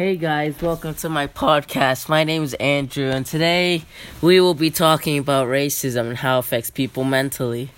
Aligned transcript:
Hey 0.00 0.16
guys, 0.16 0.62
welcome 0.62 0.94
to 0.94 1.10
my 1.10 1.26
podcast. 1.26 2.08
My 2.08 2.24
name 2.24 2.42
is 2.42 2.54
Andrew, 2.54 3.10
and 3.10 3.26
today 3.26 3.82
we 4.22 4.40
will 4.40 4.54
be 4.54 4.70
talking 4.70 5.18
about 5.18 5.46
racism 5.46 6.08
and 6.08 6.16
how 6.16 6.36
it 6.36 6.38
affects 6.38 6.70
people 6.70 7.04
mentally. 7.04 7.68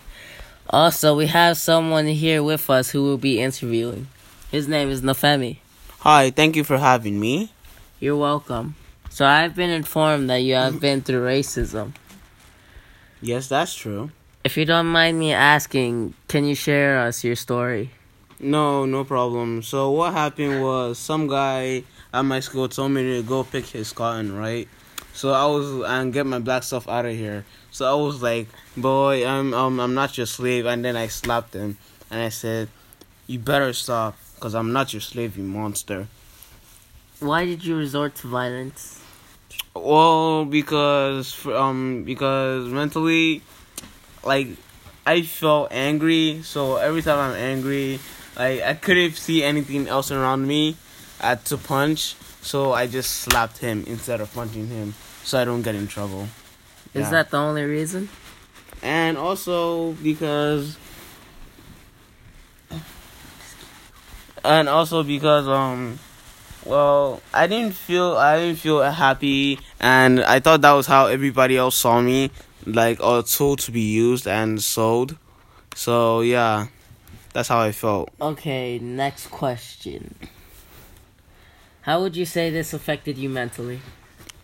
Also, 0.70 1.16
we 1.16 1.26
have 1.26 1.56
someone 1.56 2.06
here 2.06 2.40
with 2.40 2.70
us 2.70 2.90
who 2.90 3.02
will 3.02 3.18
be 3.18 3.40
interviewing. 3.40 4.06
His 4.52 4.68
name 4.68 4.88
is 4.88 5.02
Nafemi. 5.02 5.56
Hi, 5.98 6.30
thank 6.30 6.54
you 6.54 6.62
for 6.62 6.78
having 6.78 7.18
me. 7.18 7.50
You're 7.98 8.16
welcome. 8.16 8.76
So, 9.10 9.26
I've 9.26 9.56
been 9.56 9.70
informed 9.70 10.30
that 10.30 10.42
you 10.42 10.54
have 10.54 10.78
been 10.78 11.00
through 11.00 11.26
racism. 11.26 11.92
Yes, 13.20 13.48
that's 13.48 13.74
true. 13.74 14.12
If 14.44 14.56
you 14.56 14.64
don't 14.64 14.86
mind 14.86 15.18
me 15.18 15.32
asking, 15.32 16.14
can 16.28 16.44
you 16.44 16.54
share 16.54 17.00
us 17.00 17.24
your 17.24 17.34
story? 17.34 17.90
No, 18.42 18.86
no 18.86 19.04
problem. 19.04 19.62
So 19.62 19.92
what 19.92 20.14
happened 20.14 20.60
was 20.60 20.98
some 20.98 21.28
guy 21.28 21.84
at 22.12 22.22
my 22.22 22.40
school 22.40 22.68
told 22.68 22.92
me 22.92 23.02
to 23.02 23.22
go 23.22 23.44
pick 23.44 23.66
his 23.66 23.92
cotton, 23.92 24.36
right? 24.36 24.68
So 25.14 25.32
I 25.32 25.46
was 25.46 25.84
and 25.88 26.12
get 26.12 26.26
my 26.26 26.38
black 26.38 26.62
stuff 26.62 26.88
out 26.88 27.06
of 27.06 27.14
here. 27.14 27.44
So 27.70 27.84
I 27.90 27.94
was 27.94 28.22
like, 28.22 28.48
"Boy, 28.76 29.26
I'm 29.26 29.52
um 29.54 29.80
I'm 29.80 29.94
not 29.94 30.16
your 30.16 30.26
slave." 30.26 30.66
And 30.66 30.84
then 30.84 30.96
I 30.96 31.08
slapped 31.08 31.54
him 31.54 31.76
and 32.10 32.20
I 32.20 32.28
said, 32.30 32.68
"You 33.26 33.38
better 33.38 33.72
stop, 33.72 34.16
cause 34.40 34.54
I'm 34.54 34.72
not 34.72 34.92
your 34.92 35.00
slave, 35.00 35.36
you 35.36 35.44
monster." 35.44 36.08
Why 37.20 37.44
did 37.44 37.64
you 37.64 37.76
resort 37.76 38.14
to 38.16 38.26
violence? 38.26 39.00
Well, 39.74 40.44
because 40.44 41.46
um 41.46 42.04
because 42.04 42.68
mentally, 42.68 43.42
like 44.24 44.48
I 45.06 45.22
felt 45.22 45.68
angry. 45.72 46.40
So 46.42 46.76
every 46.76 47.02
time 47.02 47.18
I'm 47.18 47.36
angry, 47.36 48.00
like 48.36 48.62
I 48.62 48.74
couldn't 48.74 49.16
see 49.16 49.42
anything 49.44 49.88
else 49.88 50.10
around 50.10 50.46
me, 50.46 50.76
Had 51.22 51.44
to 51.46 51.56
punch. 51.56 52.16
So 52.42 52.72
I 52.72 52.86
just 52.88 53.10
slapped 53.20 53.58
him 53.58 53.84
instead 53.86 54.20
of 54.20 54.32
punching 54.34 54.66
him, 54.66 54.94
so 55.22 55.40
I 55.40 55.44
don't 55.44 55.62
get 55.62 55.76
in 55.76 55.86
trouble. 55.86 56.26
Is 56.92 57.02
Yeah. 57.02 57.10
that 57.10 57.30
the 57.30 57.38
only 57.38 57.62
reason? 57.62 58.08
And 58.82 59.16
also 59.16 59.92
because. 60.02 60.76
And 64.44 64.68
also 64.68 65.04
because 65.04 65.46
um 65.46 65.98
well, 66.64 67.20
I 67.32 67.46
didn't 67.46 67.74
feel 67.74 68.16
I 68.16 68.38
didn't 68.38 68.58
feel 68.58 68.82
happy, 68.82 69.58
and 69.80 70.22
I 70.24 70.40
thought 70.40 70.60
that 70.62 70.72
was 70.72 70.86
how 70.86 71.06
everybody 71.06 71.56
else 71.56 71.76
saw 71.76 72.00
me, 72.00 72.30
like 72.66 72.98
a 73.02 73.22
tool 73.22 73.56
to 73.56 73.70
be 73.72 73.80
used 73.80 74.26
and 74.26 74.62
sold. 74.62 75.16
So 75.74 76.20
yeah, 76.20 76.66
that's 77.32 77.48
how 77.48 77.60
I 77.60 77.72
felt. 77.72 78.10
Okay, 78.20 78.78
next 78.80 79.28
question. 79.30 80.14
How 81.82 82.00
would 82.00 82.16
you 82.16 82.24
say 82.24 82.50
this 82.50 82.72
affected 82.72 83.18
you 83.18 83.28
mentally? 83.28 83.80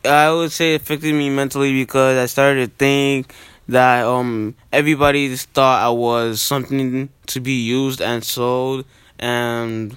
I 0.04 0.30
would 0.30 0.50
say 0.50 0.74
it 0.74 0.82
affected 0.82 1.14
me 1.14 1.30
mentally 1.30 1.72
because 1.72 2.18
I 2.18 2.26
started 2.26 2.70
to 2.70 2.76
think 2.76 3.32
that 3.68 4.04
um 4.04 4.54
everybody 4.72 5.28
just 5.28 5.50
thought 5.50 5.82
I 5.84 5.90
was 5.90 6.40
something 6.40 7.10
to 7.26 7.40
be 7.40 7.52
used 7.52 8.00
and 8.00 8.24
sold, 8.24 8.86
and 9.18 9.96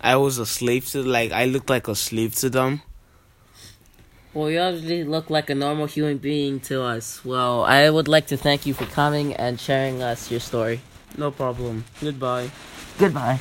I 0.00 0.16
was 0.16 0.38
a 0.38 0.46
slave 0.46 0.86
to 0.90 1.02
like 1.02 1.32
I 1.32 1.46
looked 1.46 1.68
like 1.68 1.88
a 1.88 1.96
slave 1.96 2.36
to 2.36 2.50
them. 2.50 2.82
Well, 4.32 4.50
you 4.50 4.60
obviously 4.60 5.02
look 5.02 5.30
like 5.30 5.50
a 5.50 5.56
normal 5.56 5.86
human 5.86 6.18
being 6.18 6.60
to 6.70 6.82
us. 6.82 7.24
Well, 7.24 7.64
I 7.64 7.90
would 7.90 8.06
like 8.06 8.28
to 8.28 8.36
thank 8.36 8.66
you 8.66 8.74
for 8.74 8.84
coming 8.84 9.34
and 9.34 9.58
sharing 9.58 10.00
us 10.00 10.30
your 10.30 10.38
story. 10.38 10.80
No 11.16 11.32
problem. 11.32 11.84
Goodbye. 12.00 12.50
Goodbye. 12.98 13.40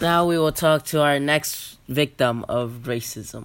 Now 0.00 0.24
we 0.24 0.38
will 0.38 0.52
talk 0.52 0.86
to 0.86 1.02
our 1.02 1.20
next 1.20 1.76
victim 1.86 2.46
of 2.48 2.84
racism. 2.84 3.44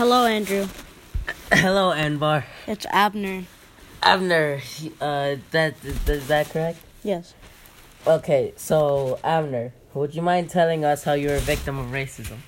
Hello, 0.00 0.24
Andrew. 0.24 0.66
Hello, 1.52 1.92
Anbar. 1.92 2.44
It's 2.66 2.86
Abner. 2.88 3.44
Abner, 4.02 4.62
uh, 4.98 5.36
that 5.50 5.74
is 5.84 6.26
that 6.28 6.48
correct? 6.48 6.78
Yes. 7.04 7.34
Okay, 8.06 8.54
so 8.56 9.18
Abner, 9.22 9.74
would 9.92 10.14
you 10.14 10.22
mind 10.22 10.48
telling 10.48 10.86
us 10.86 11.04
how 11.04 11.12
you 11.12 11.28
were 11.28 11.34
a 11.34 11.40
victim 11.40 11.78
of 11.78 11.90
racism? 11.90 12.38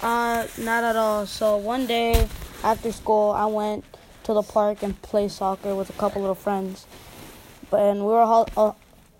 Uh, 0.00 0.46
not 0.56 0.82
at 0.82 0.96
all. 0.96 1.26
So 1.26 1.58
one 1.58 1.84
day 1.84 2.26
after 2.64 2.90
school, 2.90 3.32
I 3.32 3.44
went 3.44 3.84
to 4.24 4.32
the 4.32 4.40
park 4.40 4.82
and 4.82 4.96
played 5.02 5.30
soccer 5.30 5.74
with 5.74 5.90
a 5.90 5.98
couple 6.00 6.22
little 6.22 6.34
friends, 6.34 6.86
but 7.68 7.80
and 7.80 8.00
we 8.00 8.06
were 8.06 8.22
all 8.22 8.48
uh, 8.56 8.72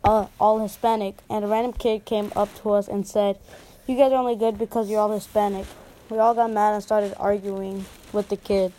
uh, 0.02 0.26
all 0.40 0.60
Hispanic. 0.60 1.16
And 1.28 1.44
a 1.44 1.48
random 1.48 1.74
kid 1.74 2.06
came 2.06 2.32
up 2.34 2.48
to 2.62 2.70
us 2.70 2.88
and 2.88 3.06
said, 3.06 3.38
"You 3.86 3.98
guys 3.98 4.10
are 4.10 4.16
only 4.16 4.36
good 4.36 4.56
because 4.56 4.88
you're 4.88 5.00
all 5.00 5.12
Hispanic." 5.12 5.66
We 6.12 6.18
all 6.18 6.34
got 6.34 6.50
mad 6.50 6.74
and 6.74 6.82
started 6.82 7.14
arguing 7.16 7.86
with 8.12 8.28
the 8.28 8.36
kid, 8.36 8.74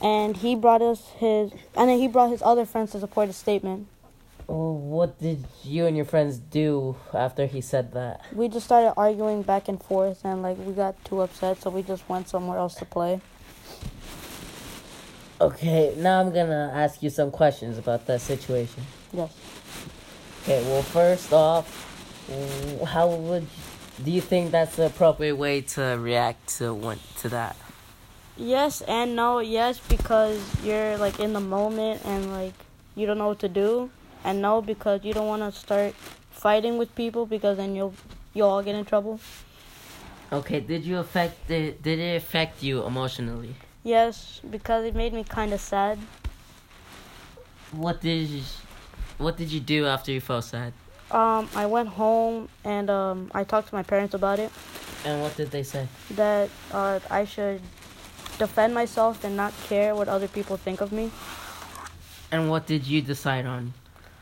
and 0.00 0.36
he 0.36 0.54
brought 0.54 0.80
us 0.82 1.08
his 1.18 1.50
and 1.74 1.90
then 1.90 1.98
he 1.98 2.06
brought 2.06 2.30
his 2.30 2.42
other 2.42 2.64
friends 2.64 2.92
to 2.92 3.00
support 3.00 3.26
his 3.26 3.34
statement. 3.34 3.88
Well, 4.46 4.76
what 4.76 5.18
did 5.18 5.46
you 5.64 5.86
and 5.86 5.96
your 5.96 6.04
friends 6.04 6.38
do 6.38 6.94
after 7.12 7.46
he 7.46 7.60
said 7.60 7.92
that? 7.94 8.24
We 8.32 8.46
just 8.46 8.66
started 8.66 8.92
arguing 8.96 9.42
back 9.42 9.66
and 9.66 9.82
forth, 9.82 10.24
and 10.24 10.42
like 10.42 10.58
we 10.58 10.72
got 10.72 11.04
too 11.04 11.22
upset, 11.22 11.60
so 11.60 11.70
we 11.70 11.82
just 11.82 12.08
went 12.08 12.28
somewhere 12.28 12.58
else 12.58 12.76
to 12.76 12.84
play. 12.84 13.20
Okay, 15.40 15.92
now 15.96 16.20
I'm 16.20 16.32
gonna 16.32 16.70
ask 16.72 17.02
you 17.02 17.10
some 17.10 17.32
questions 17.32 17.78
about 17.78 18.06
that 18.06 18.20
situation. 18.20 18.84
Yes. 19.12 19.34
Okay, 20.44 20.62
well, 20.66 20.82
first 20.82 21.32
off, 21.32 21.66
how 22.86 23.08
would 23.08 23.48
do 24.04 24.10
you 24.10 24.20
think 24.20 24.50
that's 24.50 24.76
the 24.76 24.86
appropriate 24.86 25.36
way 25.36 25.60
to 25.60 25.98
react 26.00 26.58
to 26.58 26.72
one 26.72 26.98
to 27.18 27.28
that? 27.28 27.56
Yes 28.36 28.80
and 28.82 29.14
no. 29.14 29.40
Yes, 29.40 29.78
because 29.78 30.40
you're 30.64 30.96
like 30.96 31.20
in 31.20 31.32
the 31.32 31.40
moment 31.40 32.00
and 32.04 32.32
like 32.32 32.54
you 32.96 33.06
don't 33.06 33.18
know 33.18 33.28
what 33.28 33.40
to 33.40 33.48
do, 33.48 33.90
and 34.24 34.40
no, 34.40 34.62
because 34.62 35.04
you 35.04 35.12
don't 35.12 35.26
want 35.26 35.42
to 35.42 35.58
start 35.58 35.94
fighting 36.30 36.78
with 36.78 36.94
people 36.94 37.26
because 37.26 37.58
then 37.58 37.74
you'll 37.74 37.94
you'll 38.32 38.48
all 38.48 38.62
get 38.62 38.74
in 38.74 38.84
trouble. 38.84 39.20
Okay, 40.32 40.60
did 40.60 40.84
you 40.84 40.98
affect 40.98 41.50
it? 41.50 41.82
Did 41.82 41.98
it 41.98 42.16
affect 42.16 42.62
you 42.62 42.84
emotionally? 42.86 43.54
Yes, 43.82 44.40
because 44.48 44.84
it 44.84 44.94
made 44.94 45.12
me 45.12 45.24
kind 45.24 45.52
of 45.52 45.60
sad. 45.60 45.98
What 47.72 48.00
did 48.00 48.28
you, 48.28 48.42
what 49.18 49.36
did 49.36 49.50
you 49.50 49.60
do 49.60 49.86
after 49.86 50.12
you 50.12 50.20
felt 50.20 50.44
sad? 50.44 50.72
Um, 51.10 51.48
I 51.54 51.66
went 51.66 51.88
home 51.88 52.48
and 52.64 52.88
um, 52.88 53.30
I 53.34 53.44
talked 53.44 53.68
to 53.68 53.74
my 53.74 53.82
parents 53.82 54.14
about 54.14 54.38
it. 54.38 54.50
And 55.04 55.22
what 55.22 55.36
did 55.36 55.50
they 55.50 55.62
say? 55.62 55.88
That 56.12 56.50
uh, 56.72 57.00
I 57.10 57.24
should 57.24 57.60
defend 58.38 58.74
myself 58.74 59.24
and 59.24 59.36
not 59.36 59.52
care 59.68 59.94
what 59.94 60.08
other 60.08 60.28
people 60.28 60.56
think 60.56 60.80
of 60.80 60.92
me. 60.92 61.10
And 62.30 62.48
what 62.48 62.66
did 62.66 62.86
you 62.86 63.02
decide 63.02 63.46
on? 63.46 63.72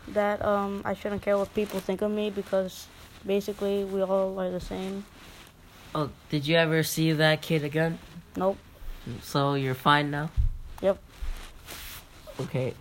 That 0.08 0.42
um, 0.44 0.82
I 0.84 0.94
shouldn't 0.94 1.20
care 1.20 1.36
what 1.36 1.52
people 1.54 1.80
think 1.80 2.00
of 2.00 2.10
me 2.10 2.30
because 2.30 2.86
basically 3.26 3.84
we 3.84 4.02
all 4.02 4.38
are 4.40 4.50
the 4.50 4.60
same. 4.60 5.04
Oh, 5.94 6.10
did 6.30 6.46
you 6.46 6.56
ever 6.56 6.82
see 6.82 7.12
that 7.12 7.42
kid 7.42 7.64
again? 7.64 7.98
Nope. 8.36 8.56
So 9.22 9.54
you're 9.54 9.74
fine 9.74 10.10
now? 10.10 10.30
Yep. 10.80 10.98
Okay. 12.40 12.74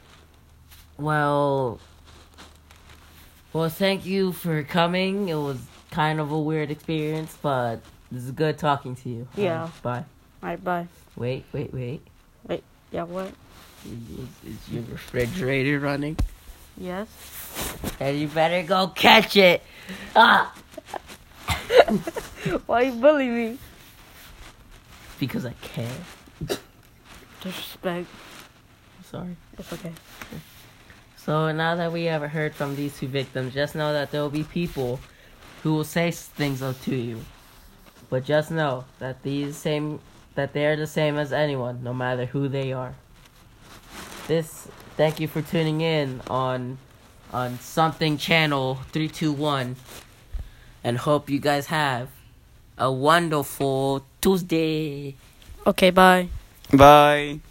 Well, 0.98 1.80
well, 3.57 3.69
thank 3.69 4.06
you 4.06 4.33
for 4.33 4.62
coming. 4.62 5.30
It 5.30 5.36
was 5.36 5.57
kind 5.89 6.19
of 6.19 6.31
a 6.31 6.39
weird 6.39 6.69
experience, 6.69 7.36
but 7.42 7.77
this 8.12 8.24
is 8.24 8.31
good 8.31 8.59
talking 8.59 8.95
to 8.98 9.09
you. 9.09 9.27
Yeah. 9.36 9.63
Um, 9.63 9.71
bye. 9.81 9.98
All 10.44 10.50
right. 10.50 10.63
Bye. 10.63 10.88
Wait, 11.15 11.44
wait, 11.51 11.74
wait. 11.74 12.01
Wait. 12.48 12.63
Yeah, 12.92 13.04
what? 13.04 13.31
Is, 13.83 14.51
is 14.54 14.69
your 14.69 14.83
refrigerator 14.83 15.80
running? 15.80 16.18
Yes. 16.77 17.07
And 18.00 18.19
you 18.19 18.27
better 18.27 18.62
go 18.62 18.89
catch 18.89 19.36
it. 19.36 19.63
Ah! 20.15 20.54
Why 22.68 22.81
you 22.83 22.92
bully 22.92 23.27
me? 23.27 23.57
Because 25.19 25.48
I 25.48 25.54
can. 25.63 25.92
Disrespect. 27.42 28.07
Sorry. 29.04 29.36
It's 29.57 29.74
okay. 29.74 29.94
So 31.27 31.51
now 31.51 31.75
that 31.75 31.91
we 31.91 32.06
have 32.06 32.21
heard 32.21 32.56
from 32.56 32.77
these 32.77 32.97
two 32.97 33.09
victims, 33.09 33.53
just 33.53 33.75
know 33.75 33.91
that 33.91 34.12
there 34.12 34.21
will 34.21 34.29
be 34.29 34.45
people 34.45 34.97
who 35.62 35.74
will 35.74 35.83
say 35.83 36.09
things 36.09 36.62
to 36.62 36.95
you. 36.95 37.19
But 38.09 38.24
just 38.24 38.50
know 38.50 38.85
that 39.00 39.24
these 39.24 39.57
same 39.57 40.00
that 40.35 40.53
they 40.53 40.65
are 40.68 40.77
the 40.77 40.88
same 40.88 41.18
as 41.18 41.33
anyone, 41.33 41.83
no 41.83 41.94
matter 41.94 42.27
who 42.27 42.47
they 42.47 42.71
are. 42.71 42.95
This 44.29 44.69
thank 44.95 45.19
you 45.19 45.27
for 45.27 45.41
tuning 45.41 45.81
in 45.81 46.21
on 46.29 46.77
on 47.33 47.59
something 47.59 48.18
channel 48.18 48.75
321 48.94 49.75
and 50.81 50.97
hope 50.97 51.30
you 51.30 51.39
guys 51.39 51.65
have 51.65 52.07
a 52.77 52.89
wonderful 52.89 54.06
Tuesday. 54.21 55.15
Okay, 55.65 55.89
bye. 55.89 56.30
Bye. 56.71 57.41